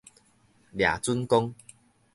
[0.73, 1.53] 掠準講